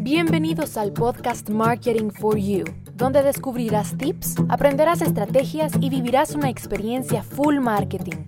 [0.00, 7.22] Bienvenidos al podcast Marketing for You, donde descubrirás tips, aprenderás estrategias y vivirás una experiencia
[7.22, 8.26] full marketing.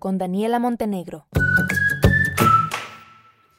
[0.00, 1.28] Con Daniela Montenegro.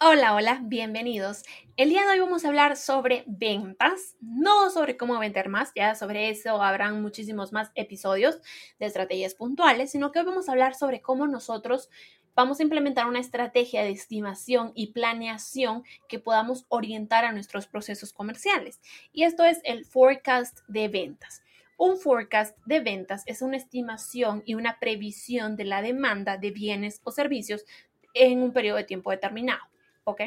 [0.02, 1.44] Hola, hola, bienvenidos.
[1.78, 5.96] El día de hoy vamos a hablar sobre ventas, no sobre cómo vender más, ya
[5.96, 8.42] sobre eso habrán muchísimos más episodios
[8.78, 11.90] de estrategias puntuales, sino que hoy vamos a hablar sobre cómo nosotros
[12.36, 18.14] vamos a implementar una estrategia de estimación y planeación que podamos orientar a nuestros procesos
[18.14, 18.80] comerciales.
[19.12, 21.42] Y esto es el forecast de ventas.
[21.78, 27.02] Un forecast de ventas es una estimación y una previsión de la demanda de bienes
[27.04, 27.66] o servicios
[28.14, 29.62] en un periodo de tiempo determinado.
[30.04, 30.22] ¿ok?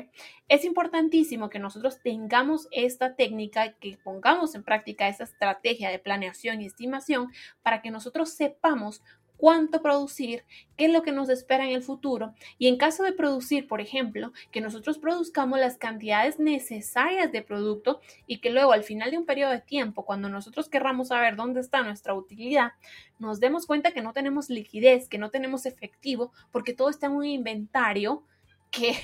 [0.48, 6.60] Es importantísimo que nosotros tengamos esta técnica, que pongamos en práctica esa estrategia de planeación
[6.60, 9.02] y estimación para que nosotros sepamos
[9.36, 10.44] cuánto producir,
[10.76, 12.34] qué es lo que nos espera en el futuro.
[12.58, 18.00] Y en caso de producir, por ejemplo, que nosotros produzcamos las cantidades necesarias de producto
[18.26, 21.60] y que luego al final de un periodo de tiempo, cuando nosotros querramos saber dónde
[21.60, 22.72] está nuestra utilidad,
[23.18, 27.12] nos demos cuenta que no tenemos liquidez, que no tenemos efectivo, porque todo está en
[27.12, 28.22] un inventario
[28.70, 28.94] que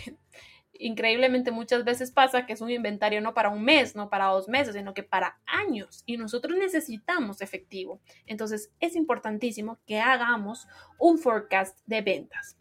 [0.80, 4.48] increíblemente muchas veces pasa que es un inventario no para un mes, no para dos
[4.48, 8.00] meses, sino que para años y nosotros necesitamos efectivo.
[8.26, 10.66] Entonces es importantísimo que hagamos
[10.98, 12.56] un forecast de ventas.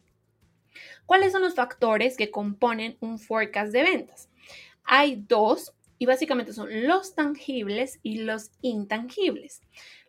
[1.05, 4.29] ¿Cuáles son los factores que componen un forecast de ventas?
[4.83, 9.61] Hay dos y básicamente son los tangibles y los intangibles.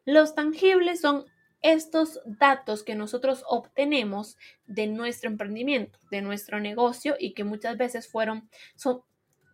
[0.04, 1.26] Los tangibles son
[1.62, 8.08] estos datos que nosotros obtenemos de nuestro emprendimiento, de nuestro negocio y que muchas veces
[8.08, 8.48] fueron,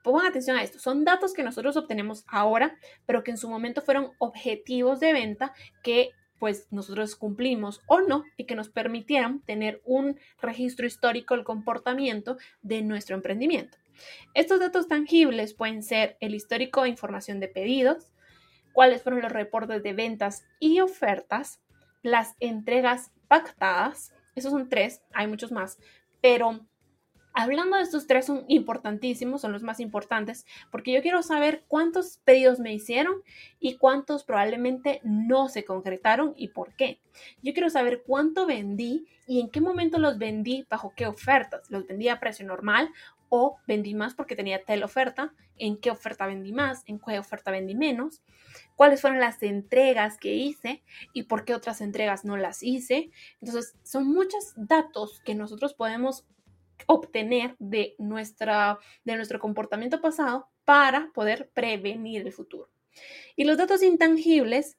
[0.03, 3.83] pongan atención a esto, son datos que nosotros obtenemos ahora, pero que en su momento
[3.83, 9.81] fueron objetivos de venta que pues nosotros cumplimos o no y que nos permitieron tener
[9.85, 13.79] un registro histórico del comportamiento de nuestro emprendimiento.
[14.35, 18.13] Estos datos tangibles pueden ser el histórico de información de pedidos,
[18.73, 21.61] cuáles fueron los reportes de ventas y ofertas,
[22.07, 25.79] las entregas pactadas, esos son tres, hay muchos más,
[26.21, 26.61] pero
[27.35, 32.19] hablando de estos tres son importantísimos, son los más importantes, porque yo quiero saber cuántos
[32.25, 33.17] pedidos me hicieron
[33.59, 37.01] y cuántos probablemente no se concretaron y por qué.
[37.43, 41.69] Yo quiero saber cuánto vendí y en qué momento los vendí, bajo qué ofertas.
[41.71, 42.91] ¿Los vendí a precio normal
[43.29, 47.51] o vendí más porque tenía tal oferta, en qué oferta vendí más, en qué oferta
[47.51, 48.23] vendí menos,
[48.75, 50.83] cuáles fueron las entregas que hice
[51.13, 53.11] y por qué otras entregas no las hice.
[53.41, 56.25] Entonces, son muchos datos que nosotros podemos
[56.87, 62.69] obtener de, nuestra, de nuestro comportamiento pasado para poder prevenir el futuro.
[63.35, 64.77] Y los datos intangibles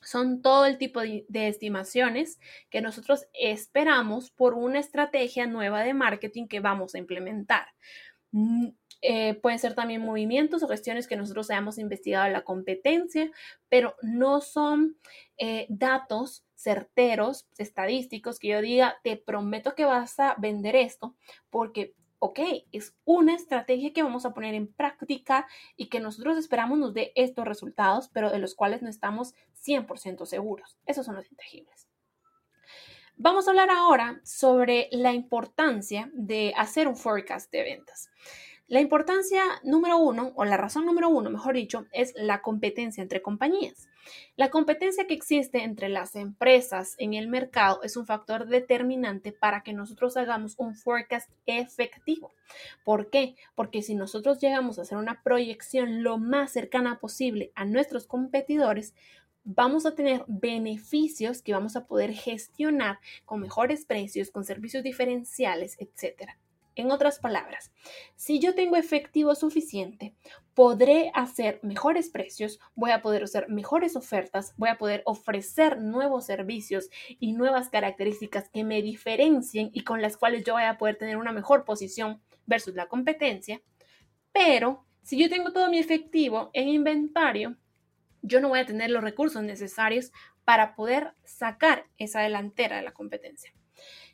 [0.00, 2.38] son todo el tipo de, estimaciones
[2.70, 7.66] que nosotros esperamos por una estrategia nueva de marketing que vamos a implementar.
[8.32, 8.68] Mm,
[9.02, 13.30] eh, pueden ser también movimientos o gestiones que nosotros hayamos investigado en la competencia,
[13.68, 14.96] pero no son
[15.38, 21.16] eh, datos certeros, estadísticos, que yo diga, te prometo que vas a vender esto,
[21.48, 22.38] porque ok,
[22.70, 27.12] es una estrategia que vamos a poner en práctica y que nosotros esperamos nos dé
[27.16, 29.34] estos resultados, pero de los cuales no estamos
[29.66, 30.78] 100% seguros.
[30.86, 31.88] Esos son los intangibles.
[33.16, 38.08] Vamos a hablar ahora sobre la importancia de hacer un forecast de ventas.
[38.66, 43.20] La importancia número uno, o la razón número uno, mejor dicho, es la competencia entre
[43.20, 43.89] compañías.
[44.36, 49.62] La competencia que existe entre las empresas en el mercado es un factor determinante para
[49.62, 52.32] que nosotros hagamos un forecast efectivo.
[52.84, 53.36] ¿Por qué?
[53.54, 58.94] Porque si nosotros llegamos a hacer una proyección lo más cercana posible a nuestros competidores,
[59.44, 65.76] vamos a tener beneficios que vamos a poder gestionar con mejores precios, con servicios diferenciales,
[65.78, 66.32] etc.
[66.76, 67.72] En otras palabras,
[68.16, 70.14] si yo tengo efectivo suficiente,
[70.54, 76.26] podré hacer mejores precios, voy a poder hacer mejores ofertas, voy a poder ofrecer nuevos
[76.26, 76.88] servicios
[77.18, 81.16] y nuevas características que me diferencien y con las cuales yo voy a poder tener
[81.16, 83.60] una mejor posición versus la competencia.
[84.32, 87.56] Pero si yo tengo todo mi efectivo en inventario,
[88.22, 90.12] yo no voy a tener los recursos necesarios
[90.44, 93.52] para poder sacar esa delantera de la competencia.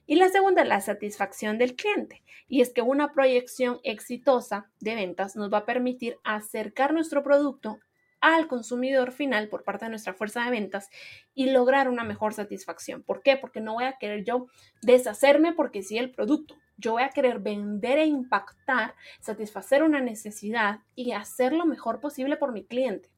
[0.06, 2.22] Y la segunda la satisfacción del cliente.
[2.48, 7.80] Y es que una proyección exitosa de ventas nos va a permitir acercar nuestro producto
[8.20, 10.88] al consumidor final por parte de nuestra fuerza de ventas
[11.34, 13.02] y lograr una mejor satisfacción.
[13.02, 13.36] ¿Por qué?
[13.36, 14.46] Porque no voy a querer yo
[14.82, 16.56] deshacerme porque sí el producto.
[16.76, 22.36] Yo voy a querer vender e impactar, satisfacer una necesidad y hacer lo mejor posible
[22.36, 23.10] por mi cliente.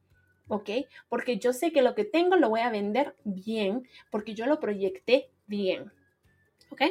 [0.47, 0.69] ¿Ok?
[1.07, 4.59] Porque yo sé que lo que tengo lo voy a vender bien porque yo lo
[4.59, 5.91] proyecté bien.
[6.69, 6.81] ¿Ok?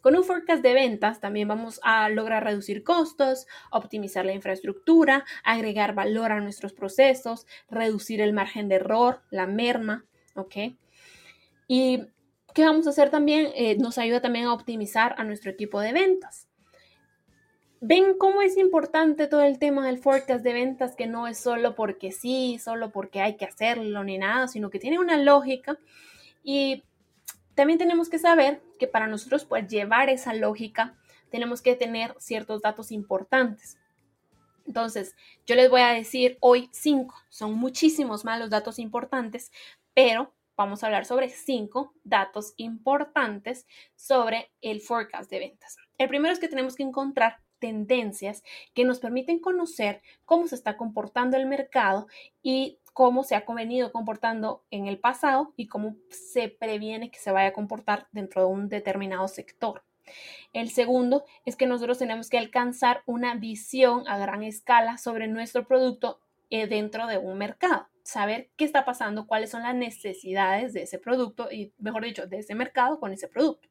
[0.00, 5.94] Con un forecast de ventas también vamos a lograr reducir costos, optimizar la infraestructura, agregar
[5.94, 10.74] valor a nuestros procesos, reducir el margen de error, la merma, ¿ok?
[11.68, 12.02] Y
[12.54, 13.50] ¿qué vamos a hacer también?
[13.54, 16.48] Eh, nos ayuda también a optimizar a nuestro equipo de ventas.
[17.84, 20.94] ¿Ven cómo es importante todo el tema del forecast de ventas?
[20.94, 24.78] Que no es solo porque sí, solo porque hay que hacerlo ni nada, sino que
[24.78, 25.76] tiene una lógica.
[26.44, 26.84] Y
[27.54, 30.96] también tenemos que saber que para nosotros pues, llevar esa lógica
[31.30, 33.78] tenemos que tener ciertos datos importantes.
[34.66, 35.16] Entonces,
[35.46, 39.50] yo les voy a decir hoy cinco, son muchísimos más los datos importantes,
[39.94, 43.66] pero vamos a hablar sobre cinco datos importantes
[43.96, 45.76] sobre el forecast de ventas.
[45.98, 48.42] El primero es que tenemos que encontrar tendencias
[48.74, 52.08] que nos permiten conocer cómo se está comportando el mercado
[52.42, 57.32] y cómo se ha venido comportando en el pasado y cómo se previene que se
[57.32, 59.82] vaya a comportar dentro de un determinado sector.
[60.52, 65.66] El segundo es que nosotros tenemos que alcanzar una visión a gran escala sobre nuestro
[65.66, 70.82] producto eh, dentro de un mercado, saber qué está pasando, cuáles son las necesidades de
[70.82, 73.68] ese producto y, mejor dicho, de ese mercado con ese producto.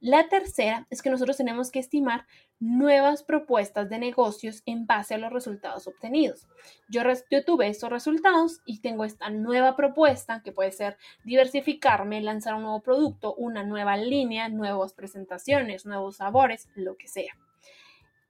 [0.00, 2.26] La tercera es que nosotros tenemos que estimar
[2.60, 6.46] nuevas propuestas de negocios en base a los resultados obtenidos.
[6.88, 7.02] Yo,
[7.44, 12.82] tuve esos resultados y tengo esta nueva propuesta que puede ser diversificarme, lanzar un nuevo
[12.82, 17.32] producto, una nueva línea, nuevas presentaciones, nuevos sabores, lo que sea.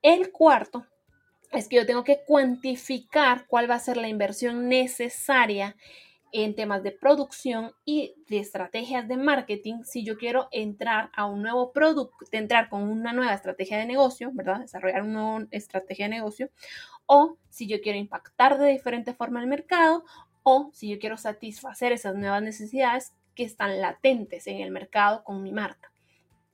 [0.01, 0.85] El cuarto
[1.55, 5.75] es que yo tengo que cuantificar cuál va a ser la inversión necesaria
[6.31, 11.41] en temas de producción y de estrategias de marketing si yo quiero entrar a un
[11.41, 14.59] nuevo producto, entrar con una nueva estrategia de negocio, ¿verdad?
[14.59, 16.49] Desarrollar una nueva estrategia de negocio,
[17.05, 20.03] o si yo quiero impactar de diferente forma el mercado,
[20.43, 25.41] o si yo quiero satisfacer esas nuevas necesidades que están latentes en el mercado con
[25.41, 25.91] mi marca.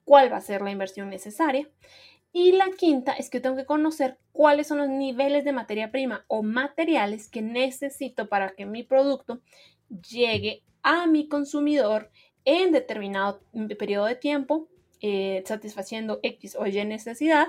[0.05, 1.67] ¿Cuál va a ser la inversión necesaria?
[2.33, 6.23] Y la quinta es que tengo que conocer cuáles son los niveles de materia prima
[6.27, 9.41] o materiales que necesito para que mi producto
[10.09, 12.09] llegue a mi consumidor
[12.45, 13.41] en determinado
[13.77, 14.69] periodo de tiempo,
[15.01, 17.47] eh, satisfaciendo X o Y necesidad,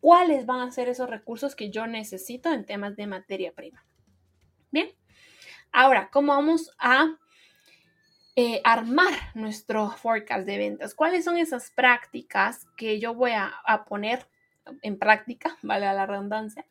[0.00, 3.84] cuáles van a ser esos recursos que yo necesito en temas de materia prima.
[4.70, 4.90] Bien,
[5.72, 7.18] ahora, ¿cómo vamos a
[8.40, 10.94] eh, armar nuestro forecast de ventas?
[10.94, 13.52] ¿Cuáles son esas prácticas que yo voy a,
[13.88, 14.28] poner
[14.82, 16.64] en práctica, vale la redundancia,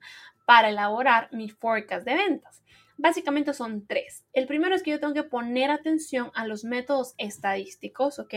[0.46, 2.64] para elaborar mi forecast de ventas?
[2.97, 4.25] Básicamente son tres.
[4.33, 8.33] El primero es que yo tengo que poner atención a los métodos estadísticos, ¿ok?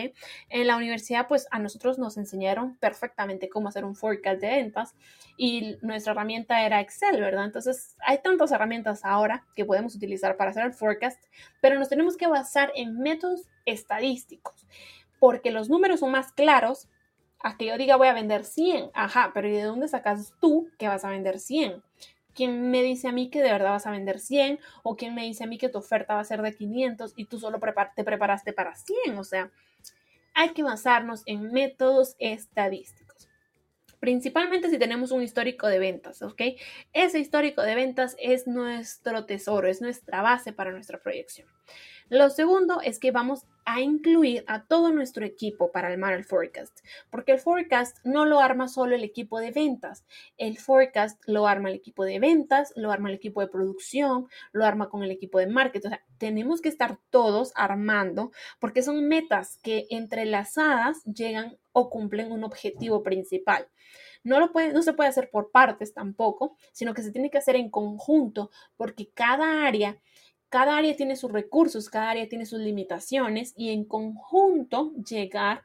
[0.50, 4.94] En la universidad, pues a nosotros nos enseñaron perfectamente cómo hacer un forecast de ventas
[5.38, 7.46] y nuestra herramienta era Excel, ¿verdad?
[7.46, 11.22] Entonces, hay tantas herramientas ahora que podemos utilizar para hacer el forecast,
[11.62, 14.66] pero nos tenemos que basar en métodos estadísticos,
[15.18, 16.88] porque los números son más claros
[17.42, 20.68] a que yo diga voy a vender 100, ajá, pero ¿y de dónde sacas tú
[20.78, 21.82] que vas a vender 100?
[22.34, 24.58] ¿Quién me dice a mí que de verdad vas a vender 100?
[24.82, 27.26] ¿O quién me dice a mí que tu oferta va a ser de 500 y
[27.26, 27.60] tú solo
[27.94, 29.18] te preparaste para 100?
[29.18, 29.50] O sea,
[30.34, 33.28] hay que basarnos en métodos estadísticos.
[33.98, 36.40] Principalmente si tenemos un histórico de ventas, ¿ok?
[36.94, 41.46] Ese histórico de ventas es nuestro tesoro, es nuestra base para nuestra proyección.
[42.08, 43.44] Lo segundo es que vamos
[43.74, 46.78] a incluir a todo nuestro equipo para armar el forecast,
[47.10, 50.04] porque el forecast no lo arma solo el equipo de ventas,
[50.36, 54.64] el forecast lo arma el equipo de ventas, lo arma el equipo de producción, lo
[54.64, 59.06] arma con el equipo de marketing, o sea, tenemos que estar todos armando porque son
[59.06, 63.68] metas que entrelazadas llegan o cumplen un objetivo principal.
[64.22, 67.38] No, lo puede, no se puede hacer por partes tampoco, sino que se tiene que
[67.38, 69.98] hacer en conjunto porque cada área
[70.50, 75.62] cada área tiene sus recursos, cada área tiene sus limitaciones y en conjunto llegar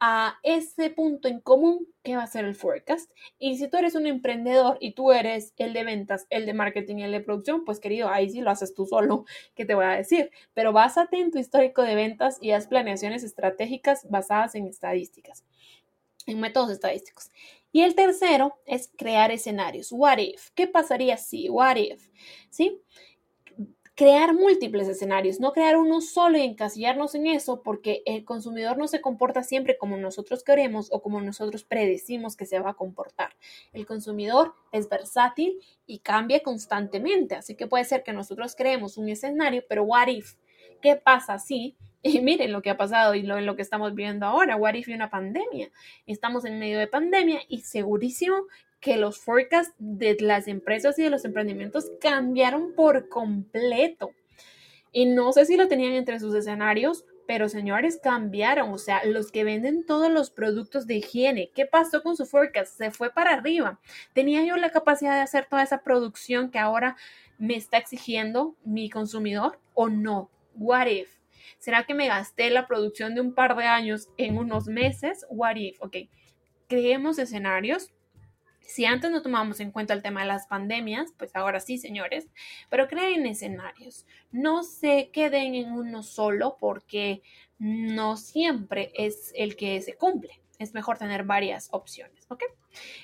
[0.00, 3.10] a ese punto en común que va a ser el forecast.
[3.38, 6.98] Y si tú eres un emprendedor y tú eres el de ventas, el de marketing
[6.98, 9.24] y el de producción, pues querido, ahí sí lo haces tú solo,
[9.56, 10.30] ¿qué te voy a decir?
[10.54, 15.44] Pero básate en tu histórico de ventas y haz planeaciones estratégicas basadas en estadísticas,
[16.26, 17.30] en métodos estadísticos.
[17.72, 19.88] Y el tercero es crear escenarios.
[19.90, 20.50] What if?
[20.54, 21.48] ¿Qué pasaría si?
[21.48, 22.08] What if?
[22.50, 22.80] ¿Sí?
[23.98, 28.86] Crear múltiples escenarios, no crear uno solo y encasillarnos en eso porque el consumidor no
[28.86, 33.34] se comporta siempre como nosotros queremos o como nosotros predecimos que se va a comportar.
[33.72, 39.08] El consumidor es versátil y cambia constantemente, así que puede ser que nosotros creemos un
[39.08, 40.06] escenario, pero what?
[40.80, 41.76] ¿Qué pasa si?
[42.00, 44.54] Y miren lo que ha pasado y lo, lo que estamos viendo ahora.
[44.54, 45.72] What if una pandemia?
[46.06, 48.44] Estamos en medio de pandemia y segurísimo
[48.80, 54.12] que los forecasts de las empresas y de los emprendimientos cambiaron por completo.
[54.92, 59.30] Y no sé si lo tenían entre sus escenarios Pero señores, cambiaron, o sea, los
[59.30, 62.78] que venden todos los productos de higiene, ¿qué pasó con su forecast?
[62.78, 63.78] Se fue para arriba.
[64.14, 66.96] ¿Tenía yo la capacidad de hacer toda esa producción que ahora
[67.36, 70.30] me está exigiendo mi consumidor o no?
[70.54, 71.18] What if?
[71.58, 75.26] ¿Será que me gasté la producción de un par de años en unos meses?
[75.28, 75.76] What if?
[75.82, 75.96] Ok,
[76.66, 77.92] creemos escenarios
[78.68, 82.28] si antes no tomamos en cuenta el tema de las pandemias, pues ahora sí, señores,
[82.68, 84.06] pero creen escenarios.
[84.30, 87.22] No se queden en uno solo porque
[87.58, 90.42] no siempre es el que se cumple.
[90.58, 92.42] Es mejor tener varias opciones, ¿ok?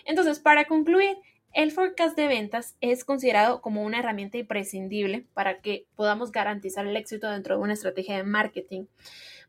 [0.05, 1.17] Entonces, para concluir,
[1.55, 6.97] el forecast de ventas es considerado como una herramienta imprescindible para que podamos garantizar el
[6.97, 8.85] éxito dentro de una estrategia de marketing,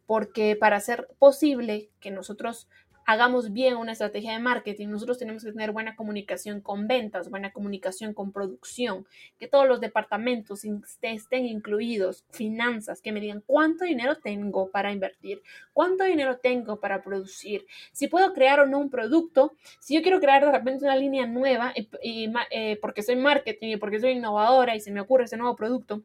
[0.06, 2.70] porque para hacer posible que nosotros
[3.06, 7.52] hagamos bien una estrategia de marketing, nosotros tenemos que tener buena comunicación con ventas, buena
[7.52, 9.06] comunicación con producción,
[9.40, 10.64] que todos los departamentos
[11.02, 15.42] estén incluidos, finanzas, que me digan cuánto dinero tengo para invertir,
[15.74, 20.20] cuánto dinero tengo para producir, si puedo crear o no un producto, si yo quiero
[20.20, 24.80] crear de repente una línea nueva eh, porque soy marketing y porque soy innovadora y
[24.80, 26.04] se me ocurre ese nuevo producto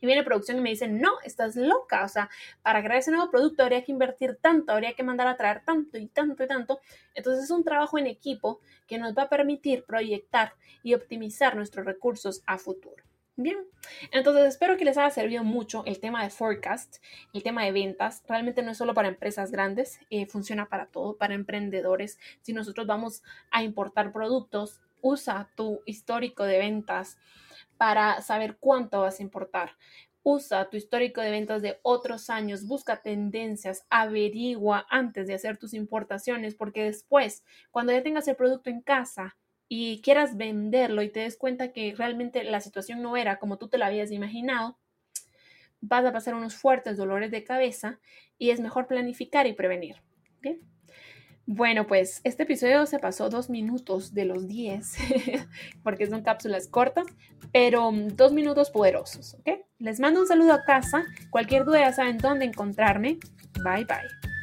[0.00, 2.04] y viene producción y me dice, no, estás loca.
[2.04, 2.28] O sea,
[2.62, 5.98] para crear ese nuevo producto habría que invertir tanto, habría que mandar a traer tanto
[5.98, 6.80] y tanto y tanto.
[7.14, 11.86] Entonces es un trabajo en equipo que nos va a permitir proyectar y optimizar nuestros
[11.86, 13.02] recursos a futuro.
[13.38, 13.58] Bien,
[14.12, 17.02] entonces espero que les haya servido mucho el tema de forecast,
[17.34, 18.22] el tema de ventas.
[18.26, 22.18] Realmente no es solo para empresas grandes, eh, funciona para todo, para emprendedores.
[22.40, 27.18] Si nosotros vamos a importar productos, usa tu histórico de ventas
[27.76, 29.76] para saber cuánto vas a importar.
[30.22, 35.72] Usa tu histórico de ventas de otros años, busca tendencias, averigua antes de hacer tus
[35.72, 39.36] importaciones, porque después, cuando ya tengas el producto en casa
[39.68, 43.68] y quieras venderlo y te des cuenta que realmente la situación no era como tú
[43.68, 44.78] te la habías imaginado,
[45.80, 48.00] vas a pasar unos fuertes dolores de cabeza
[48.38, 50.02] y es mejor planificar y prevenir.
[50.40, 50.60] Bien.
[51.46, 54.96] Bueno, pues este episodio se pasó dos minutos de los diez,
[55.84, 57.06] porque son cápsulas cortas,
[57.52, 59.60] pero mm, dos minutos poderosos, ¿ok?
[59.78, 61.04] Les mando un saludo a casa.
[61.30, 63.18] Cualquier duda ya saben dónde encontrarme.
[63.62, 64.35] Bye bye.